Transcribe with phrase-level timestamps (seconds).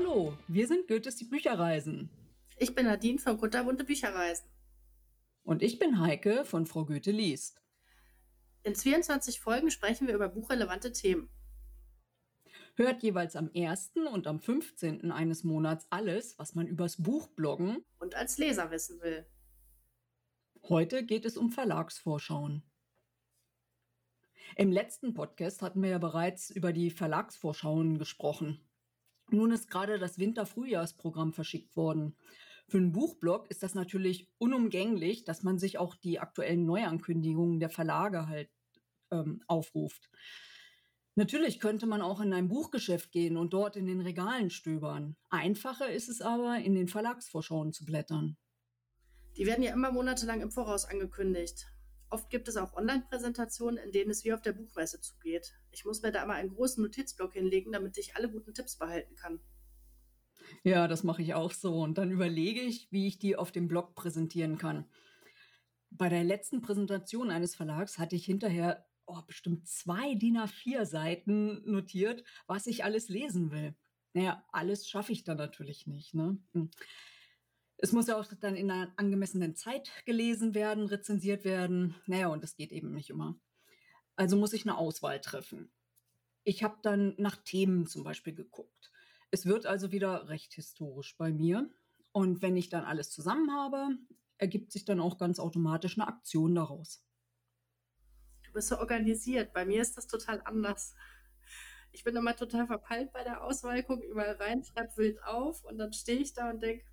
[0.00, 2.08] Hallo, wir sind Goethes die Bücherreisen.
[2.56, 4.48] Ich bin Nadine von Kunterbunte Bücherreisen.
[5.42, 7.60] Und ich bin Heike von Frau Goethe liest.
[8.62, 11.28] In 22 Folgen sprechen wir über buchrelevante Themen.
[12.76, 13.94] Hört jeweils am 1.
[14.12, 15.10] und am 15.
[15.10, 19.26] eines Monats alles, was man übers Buch bloggen und als Leser wissen will.
[20.68, 22.62] Heute geht es um Verlagsvorschauen.
[24.54, 28.64] Im letzten Podcast hatten wir ja bereits über die Verlagsvorschauen gesprochen.
[29.30, 32.16] Nun ist gerade das Winter-Frühjahrsprogramm verschickt worden.
[32.66, 37.70] Für einen Buchblog ist das natürlich unumgänglich, dass man sich auch die aktuellen Neuankündigungen der
[37.70, 38.50] Verlage halt
[39.10, 40.10] ähm, aufruft.
[41.14, 45.16] Natürlich könnte man auch in ein Buchgeschäft gehen und dort in den Regalen stöbern.
[45.30, 48.36] Einfacher ist es aber, in den Verlagsvorschauen zu blättern.
[49.36, 51.66] Die werden ja immer monatelang im Voraus angekündigt.
[52.10, 55.52] Oft gibt es auch Online-Präsentationen, in denen es wie auf der Buchmesse zugeht.
[55.70, 59.14] Ich muss mir da immer einen großen Notizblock hinlegen, damit ich alle guten Tipps behalten
[59.14, 59.40] kann.
[60.64, 61.80] Ja, das mache ich auch so.
[61.80, 64.86] Und dann überlege ich, wie ich die auf dem Blog präsentieren kann.
[65.90, 71.62] Bei der letzten Präsentation eines Verlags hatte ich hinterher oh, bestimmt zwei DIN A4 Seiten
[71.70, 73.74] notiert, was ich alles lesen will.
[74.12, 76.14] Naja, alles schaffe ich dann natürlich nicht.
[76.14, 76.38] Ne?
[77.80, 81.94] Es muss ja auch dann in einer angemessenen Zeit gelesen werden, rezensiert werden.
[82.06, 83.38] Naja, und das geht eben nicht immer.
[84.16, 85.70] Also muss ich eine Auswahl treffen.
[86.42, 88.90] Ich habe dann nach Themen zum Beispiel geguckt.
[89.30, 91.70] Es wird also wieder recht historisch bei mir.
[92.10, 93.96] Und wenn ich dann alles zusammen habe,
[94.38, 97.04] ergibt sich dann auch ganz automatisch eine Aktion daraus.
[98.42, 99.52] Du bist so organisiert.
[99.52, 100.94] Bei mir ist das total anders.
[101.92, 105.78] Ich bin immer total verpeilt bei der Auswahl, gucke überall rein, schreibe wild auf und
[105.78, 106.84] dann stehe ich da und denke,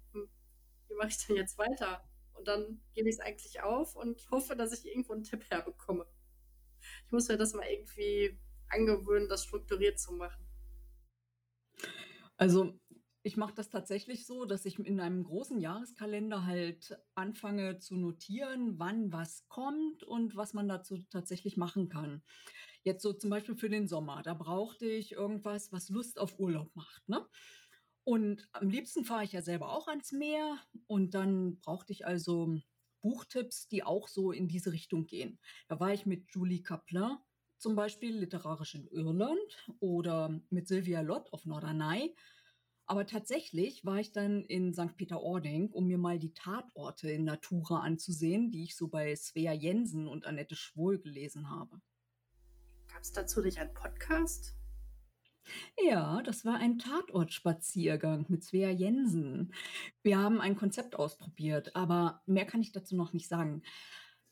[0.95, 2.03] wie mache ich denn jetzt weiter?
[2.33, 6.05] Und dann gebe ich es eigentlich auf und hoffe, dass ich irgendwo einen Tipp herbekomme.
[7.05, 10.45] Ich muss mir das mal irgendwie angewöhnen, das strukturiert zu machen.
[12.38, 12.78] Also
[13.23, 18.77] ich mache das tatsächlich so, dass ich in einem großen Jahreskalender halt anfange zu notieren,
[18.77, 22.22] wann was kommt und was man dazu tatsächlich machen kann.
[22.83, 26.75] Jetzt so zum Beispiel für den Sommer, da brauchte ich irgendwas, was Lust auf Urlaub
[26.75, 27.07] macht.
[27.09, 27.25] Ne?
[28.05, 32.55] Und am liebsten fahre ich ja selber auch ans Meer und dann brauchte ich also
[33.01, 35.39] Buchtipps, die auch so in diese Richtung gehen.
[35.67, 37.17] Da war ich mit Julie Kaplan
[37.57, 42.15] zum Beispiel literarisch in Irland oder mit Sylvia Lott auf Norderney.
[42.85, 44.95] Aber tatsächlich war ich dann in St.
[44.95, 50.07] Peter-Ording, um mir mal die Tatorte in Natura anzusehen, die ich so bei Svea Jensen
[50.07, 51.81] und Annette Schwohl gelesen habe.
[52.88, 54.55] Gab es dazu nicht einen Podcast?
[55.88, 59.53] Ja, das war ein Tatortspaziergang mit Svea Jensen.
[60.01, 63.61] Wir haben ein Konzept ausprobiert, aber mehr kann ich dazu noch nicht sagen.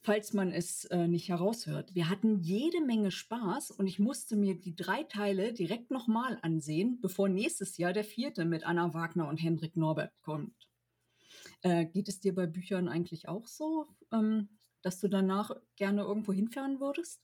[0.01, 1.95] Falls man es äh, nicht heraushört.
[1.95, 6.99] Wir hatten jede Menge Spaß und ich musste mir die drei Teile direkt nochmal ansehen,
[6.99, 10.67] bevor nächstes Jahr der vierte mit Anna Wagner und Hendrik Norbert kommt.
[11.61, 14.49] Äh, geht es dir bei Büchern eigentlich auch so, ähm,
[14.81, 17.21] dass du danach gerne irgendwo hinfahren würdest?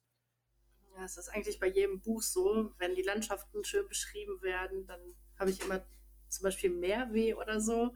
[0.99, 4.99] Ja, es ist eigentlich bei jedem Buch so, wenn die Landschaften schön beschrieben werden, dann
[5.37, 5.81] habe ich immer
[6.27, 7.95] zum Beispiel Meerweh oder so.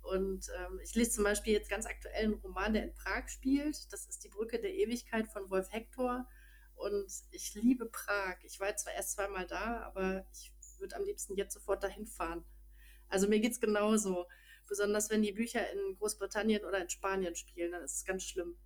[0.00, 3.92] Und ähm, ich lese zum Beispiel jetzt ganz aktuell einen Roman, der in Prag spielt.
[3.92, 6.26] Das ist Die Brücke der Ewigkeit von Wolf Hector.
[6.74, 8.38] Und ich liebe Prag.
[8.44, 12.46] Ich war zwar erst zweimal da, aber ich würde am liebsten jetzt sofort dahin fahren.
[13.10, 14.26] Also mir geht es genauso.
[14.66, 18.56] Besonders wenn die Bücher in Großbritannien oder in Spanien spielen, dann ist es ganz schlimm.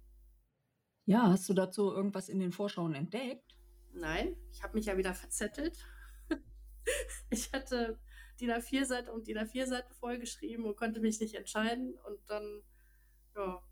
[1.05, 3.57] Ja, hast du dazu irgendwas in den Vorschauen entdeckt?
[3.93, 5.79] Nein, ich habe mich ja wieder verzettelt.
[7.31, 7.99] ich hatte
[8.41, 11.95] DIN A4-Seite und DIN A4-Seite vollgeschrieben und konnte mich nicht entscheiden.
[12.07, 12.63] Und dann
[13.37, 13.63] ja,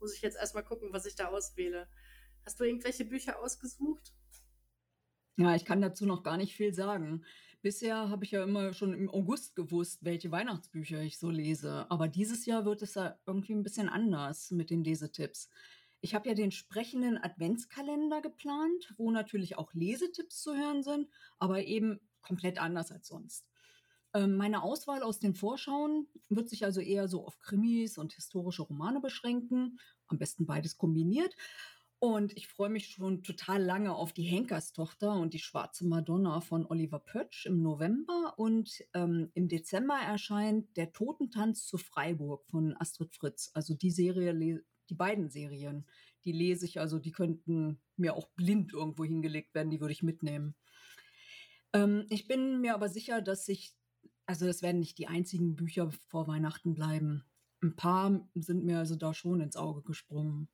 [0.00, 1.88] muss ich jetzt erstmal gucken, was ich da auswähle.
[2.44, 4.12] Hast du irgendwelche Bücher ausgesucht?
[5.36, 7.24] Ja, ich kann dazu noch gar nicht viel sagen.
[7.60, 11.86] Bisher habe ich ja immer schon im August gewusst, welche Weihnachtsbücher ich so lese.
[11.90, 15.48] Aber dieses Jahr wird es ja irgendwie ein bisschen anders mit den Lesetipps.
[16.00, 21.08] Ich habe ja den sprechenden Adventskalender geplant, wo natürlich auch Lesetipps zu hören sind,
[21.38, 23.46] aber eben komplett anders als sonst.
[24.14, 28.62] Ähm, meine Auswahl aus den Vorschauen wird sich also eher so auf Krimis und historische
[28.62, 31.34] Romane beschränken, am besten beides kombiniert.
[32.00, 36.64] Und ich freue mich schon total lange auf die Henkerstochter und die Schwarze Madonna von
[36.64, 38.34] Oliver Pötsch im November.
[38.36, 43.50] Und ähm, im Dezember erscheint Der Totentanz zu Freiburg von Astrid Fritz.
[43.52, 44.32] Also die Serie
[44.90, 45.86] die beiden Serien.
[46.24, 50.02] Die lese ich, also die könnten mir auch blind irgendwo hingelegt werden, die würde ich
[50.02, 50.54] mitnehmen.
[51.72, 53.74] Ähm, ich bin mir aber sicher, dass ich,
[54.26, 57.24] also das werden nicht die einzigen Bücher vor Weihnachten bleiben.
[57.62, 60.48] Ein paar sind mir also da schon ins Auge gesprungen.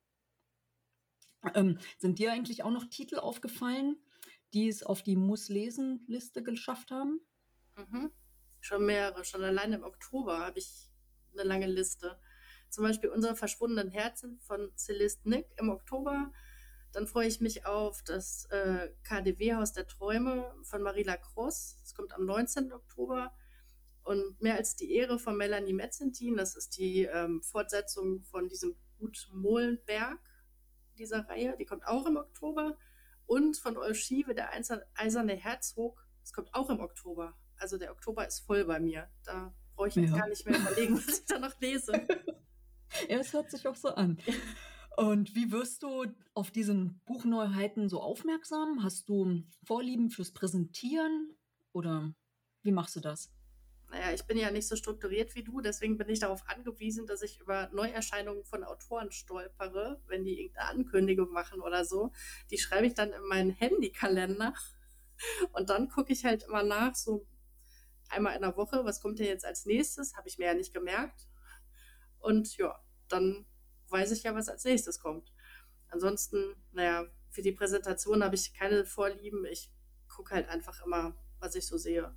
[1.53, 3.97] Ähm, sind dir eigentlich auch noch Titel aufgefallen,
[4.53, 7.19] die es auf die Muss-Lesen-Liste geschafft haben?
[7.75, 8.11] Mhm.
[8.61, 10.89] Schon mehrere, schon allein im Oktober habe ich
[11.33, 12.19] eine lange Liste.
[12.75, 16.33] Zum Beispiel Unsere verschwundenen Herzen von Celeste Nick im Oktober.
[16.91, 21.77] Dann freue ich mich auf das äh, KDW Haus der Träume von Marila Cross.
[21.79, 22.73] Das kommt am 19.
[22.73, 23.33] Oktober.
[24.03, 26.35] Und Mehr als die Ehre von Melanie Metzentin.
[26.35, 30.19] Das ist die ähm, Fortsetzung von diesem Gut Mohlenberg
[30.97, 31.55] dieser Reihe.
[31.57, 32.77] Die kommt auch im Oktober.
[33.25, 34.51] Und von Olschive, der
[34.95, 36.05] Eiserne Herzog.
[36.19, 37.37] Das kommt auch im Oktober.
[37.55, 39.07] Also der Oktober ist voll bei mir.
[39.23, 40.17] Da brauche ich jetzt ja.
[40.17, 41.93] gar nicht mehr überlegen, was ich da noch lese.
[43.09, 44.17] ja, es hört sich auch so an.
[44.97, 48.83] Und wie wirst du auf diesen Buchneuheiten so aufmerksam?
[48.83, 51.35] Hast du Vorlieben fürs Präsentieren
[51.73, 52.13] oder
[52.63, 53.31] wie machst du das?
[53.91, 57.21] Naja, ich bin ja nicht so strukturiert wie du, deswegen bin ich darauf angewiesen, dass
[57.21, 62.11] ich über Neuerscheinungen von Autoren stolpere, wenn die irgendeine Ankündigung machen oder so.
[62.49, 64.53] Die schreibe ich dann in meinen Handykalender
[65.53, 67.27] und dann gucke ich halt immer nach, so
[68.09, 70.15] einmal in der Woche, was kommt denn jetzt als nächstes?
[70.15, 71.27] Habe ich mir ja nicht gemerkt.
[72.25, 72.75] Und ja,
[73.07, 73.45] dann
[73.89, 75.31] weiß ich ja, was als nächstes kommt.
[75.89, 79.45] Ansonsten, naja, für die Präsentation habe ich keine Vorlieben.
[79.45, 79.71] Ich
[80.07, 82.15] gucke halt einfach immer, was ich so sehe.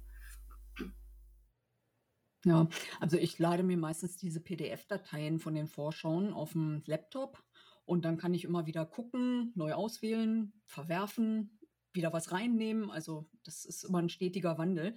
[2.47, 2.69] Ja,
[3.01, 7.43] also ich lade mir meistens diese PDF-Dateien von den Vorschauen auf dem Laptop
[7.85, 11.59] und dann kann ich immer wieder gucken, neu auswählen, verwerfen,
[11.93, 12.91] wieder was reinnehmen.
[12.91, 14.97] Also das ist immer ein stetiger Wandel.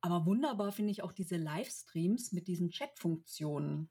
[0.00, 3.90] Aber wunderbar finde ich auch diese Livestreams mit diesen Chat-Funktionen.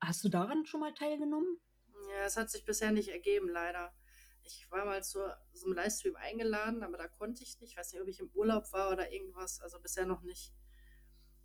[0.00, 1.60] Hast du daran schon mal teilgenommen?
[2.08, 3.92] Ja, es hat sich bisher nicht ergeben, leider.
[4.42, 5.18] Ich war mal zu
[5.52, 7.72] so einem Livestream eingeladen, aber da konnte ich nicht.
[7.72, 9.60] Ich weiß nicht, ob ich im Urlaub war oder irgendwas.
[9.60, 10.54] Also bisher noch nicht.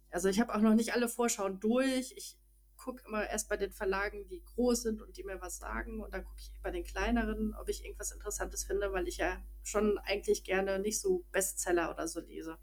[0.10, 2.14] Also ich habe auch noch nicht alle Vorschauen durch.
[2.16, 2.38] Ich
[2.78, 6.02] gucke immer erst bei den Verlagen, die groß sind und die mir was sagen.
[6.02, 9.44] Und dann gucke ich bei den kleineren, ob ich irgendwas Interessantes finde, weil ich ja
[9.64, 12.58] schon eigentlich gerne nicht so Bestseller oder so lese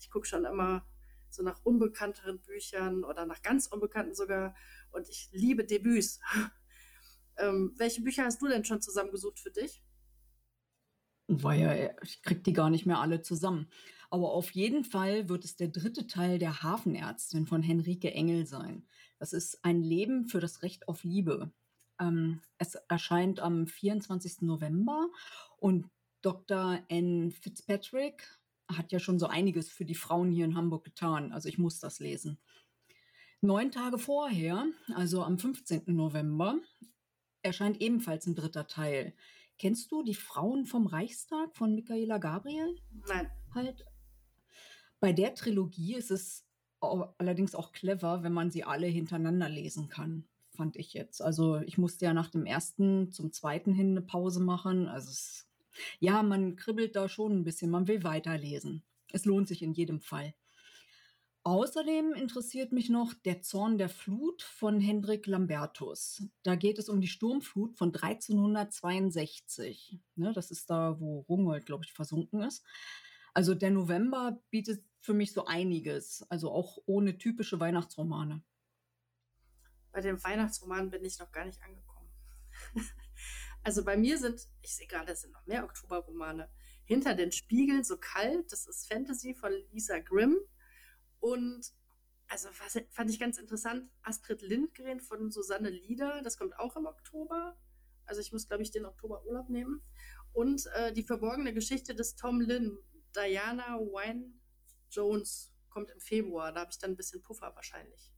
[0.00, 0.86] ich gucke schon immer
[1.30, 4.54] so nach unbekannteren Büchern oder nach ganz unbekannten sogar.
[4.90, 6.20] Und ich liebe Debüts.
[7.38, 9.82] ähm, welche Bücher hast du denn schon zusammengesucht für dich?
[11.28, 13.68] Ja, ich krieg die gar nicht mehr alle zusammen.
[14.10, 18.86] Aber auf jeden Fall wird es der dritte Teil der Hafenärztin von Henrike Engel sein.
[19.18, 21.52] Das ist ein Leben für das Recht auf Liebe.
[22.00, 24.42] Ähm, es erscheint am 24.
[24.42, 25.08] November
[25.58, 25.90] und
[26.22, 26.80] Dr.
[26.88, 27.30] N.
[27.30, 28.37] Fitzpatrick
[28.68, 31.32] hat ja schon so einiges für die Frauen hier in Hamburg getan.
[31.32, 32.38] Also ich muss das lesen.
[33.40, 35.82] Neun Tage vorher, also am 15.
[35.86, 36.58] November,
[37.42, 39.14] erscheint ebenfalls ein dritter Teil.
[39.58, 42.76] Kennst du die Frauen vom Reichstag von Michaela Gabriel?
[43.06, 43.30] Nein.
[43.54, 43.84] Halt.
[45.00, 46.44] Bei der Trilogie ist es
[46.80, 51.22] allerdings auch clever, wenn man sie alle hintereinander lesen kann, fand ich jetzt.
[51.22, 54.86] Also ich musste ja nach dem ersten zum zweiten hin eine Pause machen.
[54.86, 55.47] Also es
[55.98, 58.82] ja, man kribbelt da schon ein bisschen, man will weiterlesen.
[59.12, 60.34] Es lohnt sich in jedem Fall.
[61.44, 66.24] Außerdem interessiert mich noch Der Zorn der Flut von Hendrik Lambertus.
[66.42, 69.98] Da geht es um die Sturmflut von 1362.
[70.16, 72.66] Ne, das ist da, wo Rungold, glaube ich, versunken ist.
[73.32, 78.42] Also der November bietet für mich so einiges, also auch ohne typische Weihnachtsromane.
[79.92, 82.10] Bei den Weihnachtsromanen bin ich noch gar nicht angekommen.
[83.62, 86.50] Also bei mir sind, ich sehe gerade, es sind noch mehr Oktoberromane.
[86.84, 90.36] Hinter den Spiegeln, so kalt, das ist Fantasy von Lisa Grimm.
[91.20, 91.72] Und
[92.28, 96.86] also was, fand ich ganz interessant, Astrid Lindgren von Susanne Lieder, das kommt auch im
[96.86, 97.58] Oktober.
[98.04, 99.82] Also ich muss, glaube ich, den Oktober Urlaub nehmen.
[100.32, 102.78] Und äh, die verborgene Geschichte des Tom Lynn,
[103.14, 104.32] Diana Wine
[104.90, 106.52] Jones, kommt im Februar.
[106.52, 108.10] Da habe ich dann ein bisschen Puffer wahrscheinlich.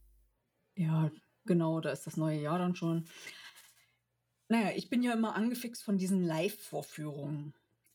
[0.76, 1.10] Ja,
[1.44, 3.08] genau, da ist das neue Jahr dann schon.
[4.50, 7.54] Naja, ich bin ja immer angefixt von diesen Live-Vorführungen.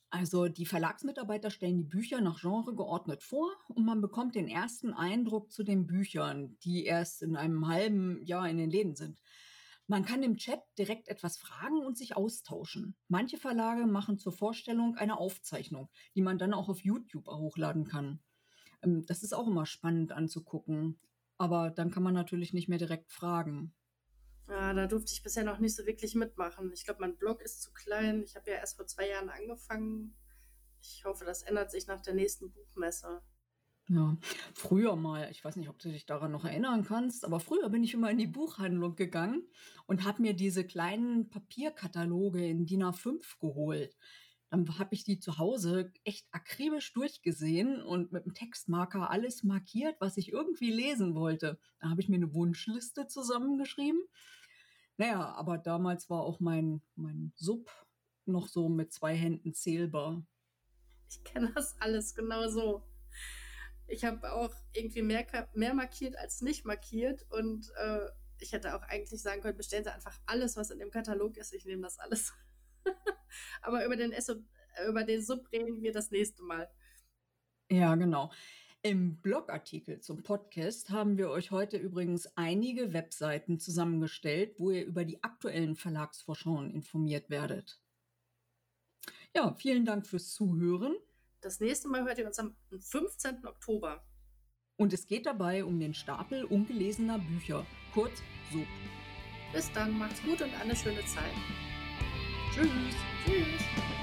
[0.09, 4.93] Also die Verlagsmitarbeiter stellen die Bücher nach Genre geordnet vor und man bekommt den ersten
[4.93, 9.21] Eindruck zu den Büchern, die erst in einem halben Jahr in den Läden sind.
[9.87, 12.95] Man kann im Chat direkt etwas fragen und sich austauschen.
[13.09, 18.21] Manche Verlage machen zur Vorstellung eine Aufzeichnung, die man dann auch auf YouTube hochladen kann.
[18.81, 21.01] Ähm, das ist auch immer spannend anzugucken,
[21.37, 23.73] aber dann kann man natürlich nicht mehr direkt fragen.
[24.47, 26.71] Ja, da durfte ich bisher noch nicht so wirklich mitmachen.
[26.73, 28.21] Ich glaube, mein Blog ist zu klein.
[28.23, 30.15] Ich habe ja erst vor zwei Jahren angefangen.
[30.81, 33.21] Ich hoffe, das ändert sich nach der nächsten Buchmesse.
[33.87, 34.17] Ja,
[34.55, 37.83] früher mal, ich weiß nicht, ob du dich daran noch erinnern kannst, aber früher bin
[37.83, 39.47] ich immer in die Buchhandlung gegangen
[39.85, 43.95] und habe mir diese kleinen Papierkataloge in DIN A5 geholt.
[44.49, 49.95] Dann habe ich die zu Hause echt akribisch durchgesehen und mit dem Textmarker alles markiert,
[49.99, 51.59] was ich irgendwie lesen wollte.
[51.79, 54.01] Da habe ich mir eine Wunschliste zusammengeschrieben
[54.97, 57.69] naja, aber damals war auch mein, mein Sub
[58.25, 60.25] noch so mit zwei Händen zählbar.
[61.09, 62.83] Ich kenne das alles genau so.
[63.87, 68.07] Ich habe auch irgendwie mehr, mehr markiert als nicht markiert und äh,
[68.39, 71.53] ich hätte auch eigentlich sagen können, bestellen Sie einfach alles, was in dem Katalog ist.
[71.53, 72.33] Ich nehme das alles.
[73.61, 74.13] Aber über den,
[74.87, 76.69] über den Sub reden wir das nächste Mal.
[77.69, 78.31] Ja, genau.
[78.85, 85.05] Im Blogartikel zum Podcast haben wir euch heute übrigens einige Webseiten zusammengestellt, wo ihr über
[85.05, 87.81] die aktuellen Verlagsvorschungen informiert werdet.
[89.35, 90.95] Ja, vielen Dank fürs Zuhören.
[91.41, 93.45] Das nächste Mal hört ihr uns am 15.
[93.45, 94.05] Oktober.
[94.77, 98.67] Und es geht dabei um den Stapel ungelesener Bücher, kurz SUB.
[99.51, 101.33] Bis dann, macht's gut und eine schöne Zeit.
[102.55, 102.69] Tschüss.
[103.25, 103.94] Tschüss.